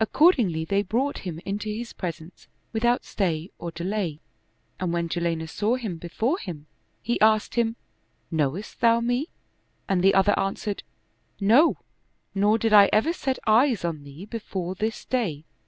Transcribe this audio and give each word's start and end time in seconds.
Accordingly 0.00 0.64
they 0.64 0.82
brought 0.82 1.18
him 1.18 1.38
into 1.46 1.68
his 1.72 1.92
presence 1.92 2.48
without 2.72 3.04
stay 3.04 3.52
or 3.58 3.70
delay, 3.70 4.18
and 4.80 4.92
when 4.92 5.08
Jalinus 5.08 5.52
saw 5.52 5.76
him 5.76 5.98
before 5.98 6.36
him, 6.38 6.66
he 7.00 7.20
asked 7.20 7.54
him," 7.54 7.76
Knowest 8.32 8.80
thou 8.80 8.98
me?" 8.98 9.28
and 9.88 10.02
the 10.02 10.14
other 10.14 10.36
answered," 10.36 10.82
No, 11.54 11.76
nor 12.34 12.58
did 12.58 12.72
I 12.72 12.90
ever 12.92 13.12
set 13.12 13.38
eyes 13.46 13.84
on 13.84 14.02
thee 14.02 14.24
before 14.24 14.74
this 14.74 15.04
day." 15.04 15.44